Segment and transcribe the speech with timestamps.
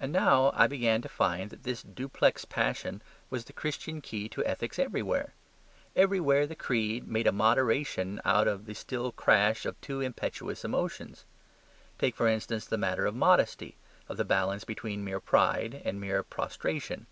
[0.00, 4.42] And now I began to find that this duplex passion was the Christian key to
[4.42, 5.34] ethics everywhere.
[5.94, 11.26] Everywhere the creed made a moderation out of the still crash of two impetuous emotions.
[11.98, 13.76] Take, for instance, the matter of modesty,
[14.08, 17.06] of the balance between mere pride and mere prostration.